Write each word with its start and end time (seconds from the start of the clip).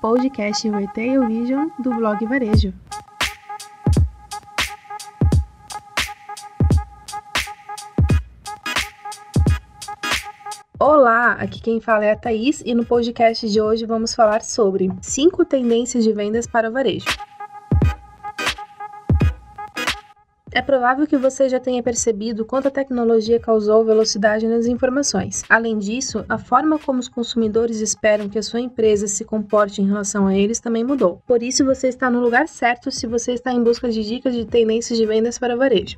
Podcast 0.00 0.68
Retail 0.68 1.26
Vision 1.26 1.68
do 1.78 1.90
blog 1.94 2.24
Varejo. 2.26 2.72
Olá, 10.78 11.32
aqui 11.32 11.60
quem 11.60 11.80
fala 11.80 12.04
é 12.04 12.12
a 12.12 12.16
Thaís 12.16 12.62
e 12.64 12.74
no 12.74 12.84
podcast 12.84 13.48
de 13.48 13.60
hoje 13.60 13.86
vamos 13.86 14.14
falar 14.14 14.42
sobre 14.42 14.90
5 15.00 15.44
tendências 15.44 16.04
de 16.04 16.12
vendas 16.12 16.46
para 16.46 16.68
o 16.68 16.72
varejo. 16.72 17.06
É 20.56 20.62
provável 20.62 21.06
que 21.06 21.18
você 21.18 21.50
já 21.50 21.60
tenha 21.60 21.82
percebido 21.82 22.42
quanto 22.42 22.68
a 22.68 22.70
tecnologia 22.70 23.38
causou 23.38 23.84
velocidade 23.84 24.48
nas 24.48 24.64
informações. 24.64 25.44
Além 25.50 25.76
disso, 25.76 26.24
a 26.30 26.38
forma 26.38 26.78
como 26.78 26.98
os 26.98 27.10
consumidores 27.10 27.82
esperam 27.82 28.26
que 28.26 28.38
a 28.38 28.42
sua 28.42 28.58
empresa 28.58 29.06
se 29.06 29.22
comporte 29.22 29.82
em 29.82 29.86
relação 29.86 30.26
a 30.26 30.34
eles 30.34 30.58
também 30.58 30.82
mudou. 30.82 31.20
Por 31.26 31.42
isso, 31.42 31.62
você 31.62 31.88
está 31.88 32.08
no 32.08 32.20
lugar 32.20 32.48
certo 32.48 32.90
se 32.90 33.06
você 33.06 33.32
está 33.32 33.52
em 33.52 33.62
busca 33.62 33.90
de 33.90 34.02
dicas 34.02 34.34
de 34.34 34.46
tendências 34.46 34.98
de 34.98 35.04
vendas 35.04 35.38
para 35.38 35.54
varejo. 35.54 35.96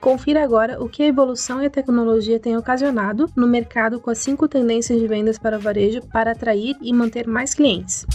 Confira 0.00 0.42
agora 0.42 0.82
o 0.82 0.88
que 0.88 1.02
a 1.02 1.08
evolução 1.08 1.62
e 1.62 1.66
a 1.66 1.70
tecnologia 1.70 2.40
têm 2.40 2.56
ocasionado 2.56 3.30
no 3.36 3.46
mercado 3.46 4.00
com 4.00 4.08
as 4.08 4.16
cinco 4.16 4.48
tendências 4.48 4.98
de 4.98 5.06
vendas 5.06 5.38
para 5.38 5.58
varejo 5.58 6.00
para 6.10 6.32
atrair 6.32 6.74
e 6.80 6.90
manter 6.90 7.26
mais 7.26 7.52
clientes. 7.52 8.06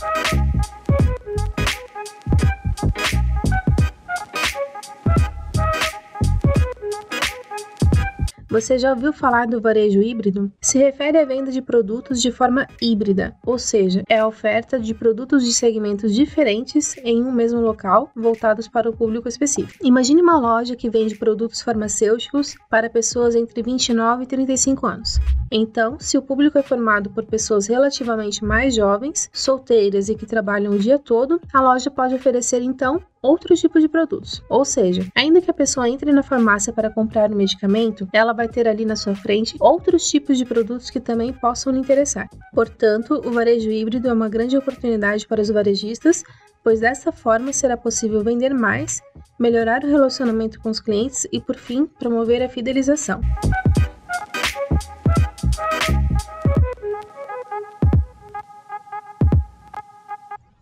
Você 8.58 8.80
já 8.80 8.90
ouviu 8.90 9.14
falar 9.14 9.46
do 9.46 9.62
varejo 9.62 10.02
híbrido? 10.02 10.52
Se 10.60 10.80
refere 10.80 11.20
à 11.20 11.24
venda 11.24 11.52
de 11.52 11.62
produtos 11.62 12.20
de 12.20 12.32
forma 12.32 12.68
híbrida, 12.82 13.36
ou 13.46 13.60
seja, 13.60 14.02
é 14.10 14.18
a 14.18 14.28
oferta 14.28 14.80
de 14.80 14.96
produtos 14.96 15.46
de 15.46 15.54
segmentos 15.54 16.12
diferentes 16.12 16.98
em 17.04 17.24
um 17.24 17.32
mesmo 17.32 17.62
local, 17.62 18.10
voltados 18.16 18.68
para 18.68 18.90
o 18.90 18.98
público 18.98 19.30
específico. 19.30 19.86
Imagine 19.86 20.24
uma 20.24 20.40
loja 20.40 20.76
que 20.76 20.90
vende 20.90 21.20
produtos 21.20 21.62
farmacêuticos 21.62 22.56
para 22.68 22.90
pessoas 22.90 23.36
entre 23.36 23.62
29 23.62 24.24
e 24.24 24.26
35 24.26 24.88
anos. 24.88 25.20
Então, 25.52 26.00
se 26.00 26.18
o 26.18 26.22
público 26.24 26.58
é 26.58 26.64
formado 26.64 27.12
por 27.12 27.26
pessoas 27.26 27.68
relativamente 27.68 28.44
mais 28.44 28.74
jovens, 28.74 29.30
solteiras 29.32 30.10
e 30.10 30.16
que 30.16 30.26
trabalham 30.26 30.74
o 30.74 30.80
dia 30.80 30.98
todo, 30.98 31.40
a 31.54 31.62
loja 31.62 31.92
pode 31.92 32.16
oferecer 32.16 32.64
então 32.64 33.00
outros 33.22 33.60
tipos 33.60 33.82
de 33.82 33.88
produtos. 33.88 34.44
Ou 34.50 34.64
seja, 34.64 35.06
ainda 35.16 35.42
que 35.42 35.50
a 35.50 35.54
pessoa 35.54 35.90
entre 35.90 36.12
na 36.12 36.24
farmácia 36.24 36.74
para 36.74 36.90
comprar 36.90 37.32
um 37.32 37.36
medicamento, 37.36 38.08
ela 38.14 38.34
vai 38.34 38.48
ter 38.48 38.68
ali 38.68 38.86
na 38.86 38.96
sua 38.96 39.16
frente 39.16 39.56
outros 39.60 40.10
tipos 40.10 40.38
de 40.38 40.46
produtos 40.46 40.90
que 40.90 41.00
também 41.00 41.34
possam 41.34 41.74
lhe 41.74 41.80
interessar. 41.80 42.30
Portanto, 42.54 43.22
o 43.26 43.32
varejo 43.32 43.72
híbrido 43.72 44.08
é 44.08 44.14
uma 44.14 44.30
grande 44.30 44.58
oportunidade 44.58 45.28
para 45.28 45.42
os 45.42 45.50
varejistas, 45.50 46.24
pois 46.64 46.80
dessa 46.80 47.12
forma 47.12 47.54
será 47.54 47.78
possível 47.78 48.24
vender 48.24 48.54
mais, 48.54 49.02
melhorar 49.40 49.84
o 49.84 49.88
relacionamento 49.88 50.60
com 50.60 50.70
os 50.70 50.80
clientes 50.80 51.28
e, 51.32 51.40
por 51.40 51.56
fim, 51.56 51.86
promover 51.86 52.42
a 52.44 52.50
fidelização. 52.50 53.22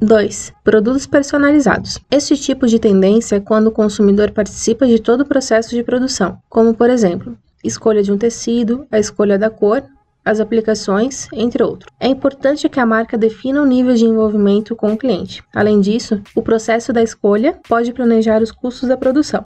2. 0.05 0.53
Produtos 0.63 1.07
personalizados. 1.07 1.99
Este 2.11 2.37
tipo 2.37 2.67
de 2.67 2.79
tendência 2.79 3.37
é 3.37 3.39
quando 3.39 3.67
o 3.67 3.71
consumidor 3.71 4.31
participa 4.31 4.85
de 4.85 4.99
todo 4.99 5.21
o 5.21 5.25
processo 5.25 5.71
de 5.71 5.83
produção, 5.83 6.37
como 6.47 6.73
por 6.73 6.89
exemplo, 6.89 7.35
escolha 7.63 8.03
de 8.03 8.11
um 8.11 8.17
tecido, 8.17 8.85
a 8.91 8.99
escolha 8.99 9.37
da 9.37 9.49
cor, 9.49 9.83
as 10.23 10.39
aplicações, 10.39 11.27
entre 11.33 11.63
outros. 11.63 11.91
É 11.99 12.07
importante 12.07 12.69
que 12.69 12.79
a 12.79 12.85
marca 12.85 13.17
defina 13.17 13.61
o 13.61 13.65
nível 13.65 13.95
de 13.95 14.05
envolvimento 14.05 14.75
com 14.75 14.93
o 14.93 14.97
cliente. 14.97 15.43
Além 15.53 15.81
disso, 15.81 16.21
o 16.35 16.41
processo 16.41 16.93
da 16.93 17.03
escolha 17.03 17.59
pode 17.67 17.91
planejar 17.91 18.41
os 18.41 18.51
custos 18.51 18.89
da 18.89 18.97
produção. 18.97 19.43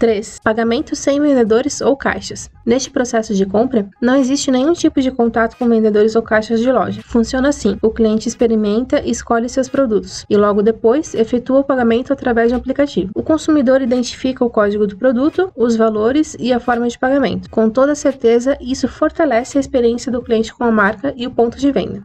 3. 0.00 0.40
Pagamento 0.42 0.96
sem 0.96 1.20
vendedores 1.20 1.82
ou 1.82 1.94
caixas. 1.94 2.50
Neste 2.64 2.90
processo 2.90 3.34
de 3.34 3.44
compra, 3.44 3.86
não 4.00 4.16
existe 4.16 4.50
nenhum 4.50 4.72
tipo 4.72 5.00
de 5.00 5.10
contato 5.10 5.58
com 5.58 5.68
vendedores 5.68 6.16
ou 6.16 6.22
caixas 6.22 6.60
de 6.60 6.72
loja. 6.72 7.02
Funciona 7.04 7.50
assim: 7.50 7.76
o 7.82 7.90
cliente 7.90 8.26
experimenta 8.26 9.00
e 9.04 9.10
escolhe 9.10 9.48
seus 9.48 9.68
produtos, 9.68 10.24
e 10.28 10.36
logo 10.38 10.62
depois 10.62 11.14
efetua 11.14 11.60
o 11.60 11.64
pagamento 11.64 12.12
através 12.12 12.48
de 12.48 12.54
um 12.54 12.58
aplicativo. 12.58 13.12
O 13.14 13.22
consumidor 13.22 13.82
identifica 13.82 14.42
o 14.42 14.50
código 14.50 14.86
do 14.86 14.96
produto, 14.96 15.52
os 15.54 15.76
valores 15.76 16.34
e 16.40 16.50
a 16.50 16.58
forma 16.58 16.88
de 16.88 16.98
pagamento. 16.98 17.50
Com 17.50 17.68
toda 17.68 17.94
certeza, 17.94 18.56
isso 18.58 18.88
fortalece 18.88 19.58
a 19.58 19.60
experiência 19.60 20.10
do 20.10 20.22
cliente 20.22 20.54
com 20.54 20.64
a 20.64 20.72
marca 20.72 21.12
e 21.14 21.26
o 21.26 21.30
ponto 21.30 21.58
de 21.58 21.70
venda. 21.70 22.02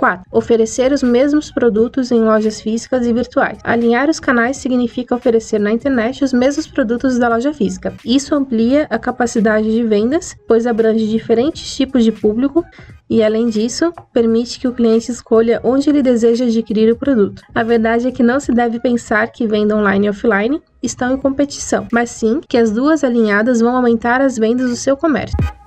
4. 0.00 0.24
Oferecer 0.32 0.92
os 0.92 1.02
mesmos 1.02 1.50
produtos 1.50 2.10
em 2.10 2.20
lojas 2.20 2.58
físicas 2.58 3.06
e 3.06 3.12
virtuais. 3.12 3.58
Alinhar 3.62 4.08
os 4.08 4.18
canais 4.18 4.56
significa 4.56 5.14
oferecer 5.14 5.58
na 5.58 5.70
internet 5.70 6.24
os 6.24 6.32
mesmos 6.32 6.66
produtos 6.66 7.18
da 7.18 7.28
loja 7.28 7.52
física. 7.52 7.92
Isso 8.02 8.34
amplia 8.34 8.86
a 8.88 8.98
capacidade 8.98 9.70
de 9.70 9.82
vendas, 9.82 10.34
pois 10.48 10.66
abrange 10.66 11.06
diferentes 11.06 11.76
tipos 11.76 12.02
de 12.02 12.10
público 12.10 12.64
e, 13.10 13.22
além 13.22 13.50
disso, 13.50 13.92
permite 14.10 14.58
que 14.58 14.66
o 14.66 14.72
cliente 14.72 15.10
escolha 15.10 15.60
onde 15.62 15.90
ele 15.90 16.02
deseja 16.02 16.46
adquirir 16.46 16.90
o 16.90 16.96
produto. 16.96 17.42
A 17.54 17.62
verdade 17.62 18.08
é 18.08 18.10
que 18.10 18.22
não 18.22 18.40
se 18.40 18.52
deve 18.52 18.80
pensar 18.80 19.26
que 19.30 19.46
venda 19.46 19.76
online 19.76 20.06
e 20.06 20.10
offline 20.10 20.62
estão 20.82 21.12
em 21.12 21.18
competição, 21.18 21.86
mas 21.92 22.08
sim 22.08 22.40
que 22.48 22.56
as 22.56 22.70
duas 22.70 23.04
alinhadas 23.04 23.60
vão 23.60 23.76
aumentar 23.76 24.22
as 24.22 24.38
vendas 24.38 24.70
do 24.70 24.76
seu 24.76 24.96
comércio. 24.96 25.59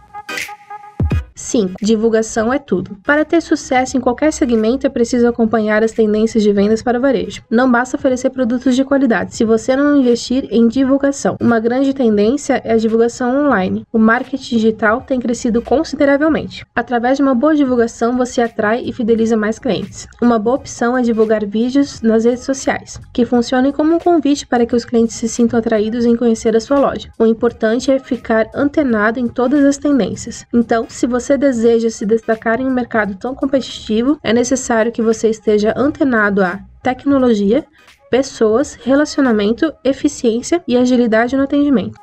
5. 1.53 1.75
Divulgação 1.79 2.51
é 2.51 2.57
tudo. 2.57 2.97
Para 3.03 3.23
ter 3.23 3.39
sucesso 3.39 3.95
em 3.95 3.99
qualquer 3.99 4.33
segmento, 4.33 4.87
é 4.87 4.89
preciso 4.89 5.27
acompanhar 5.27 5.83
as 5.83 5.91
tendências 5.91 6.41
de 6.41 6.51
vendas 6.51 6.81
para 6.81 6.99
varejo. 6.99 7.43
Não 7.47 7.71
basta 7.71 7.95
oferecer 7.95 8.31
produtos 8.31 8.75
de 8.75 8.83
qualidade 8.83 9.35
se 9.35 9.45
você 9.45 9.75
não 9.75 9.95
investir 9.95 10.47
em 10.49 10.67
divulgação. 10.67 11.37
Uma 11.39 11.59
grande 11.59 11.93
tendência 11.93 12.59
é 12.65 12.73
a 12.73 12.77
divulgação 12.77 13.45
online. 13.45 13.85
O 13.93 13.99
marketing 13.99 14.55
digital 14.55 15.01
tem 15.01 15.19
crescido 15.19 15.61
consideravelmente. 15.61 16.65
Através 16.73 17.17
de 17.17 17.23
uma 17.23 17.35
boa 17.35 17.53
divulgação, 17.53 18.17
você 18.17 18.41
atrai 18.41 18.81
e 18.83 18.91
fideliza 18.91 19.37
mais 19.37 19.59
clientes. 19.59 20.07
Uma 20.19 20.39
boa 20.39 20.55
opção 20.55 20.97
é 20.97 21.03
divulgar 21.03 21.45
vídeos 21.45 22.01
nas 22.01 22.25
redes 22.25 22.45
sociais, 22.45 22.99
que 23.13 23.25
funcionem 23.25 23.71
como 23.71 23.93
um 23.93 23.99
convite 23.99 24.47
para 24.47 24.65
que 24.65 24.75
os 24.75 24.85
clientes 24.85 25.15
se 25.17 25.29
sintam 25.29 25.59
atraídos 25.59 26.03
em 26.03 26.15
conhecer 26.15 26.55
a 26.55 26.59
sua 26.59 26.79
loja. 26.79 27.09
O 27.19 27.27
importante 27.27 27.91
é 27.91 27.99
ficar 27.99 28.47
antenado 28.55 29.19
em 29.19 29.27
todas 29.27 29.63
as 29.63 29.77
tendências. 29.77 30.47
Então, 30.51 30.87
se 30.89 31.05
você 31.05 31.37
deseja 31.43 31.89
se 31.89 32.05
destacar 32.05 32.61
em 32.61 32.65
um 32.65 32.73
mercado 32.73 33.15
tão 33.15 33.35
competitivo, 33.35 34.17
é 34.23 34.31
necessário 34.31 34.93
que 34.93 35.01
você 35.01 35.29
esteja 35.29 35.73
antenado 35.75 36.41
a 36.41 36.61
tecnologia, 36.81 37.65
pessoas, 38.09 38.75
relacionamento, 38.75 39.73
eficiência 39.83 40.63
e 40.65 40.77
agilidade 40.77 41.35
no 41.35 41.43
atendimento. 41.43 41.99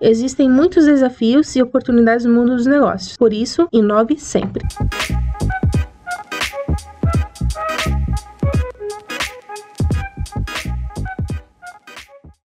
Existem 0.00 0.48
muitos 0.48 0.86
desafios 0.86 1.54
e 1.54 1.60
oportunidades 1.60 2.24
no 2.24 2.32
mundo 2.32 2.56
dos 2.56 2.66
negócios, 2.66 3.16
por 3.16 3.32
isso, 3.32 3.68
inove 3.70 4.16
sempre. 4.18 4.64